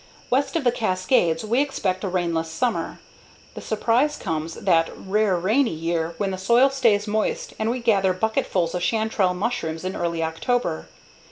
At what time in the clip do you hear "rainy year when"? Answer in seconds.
5.37-6.31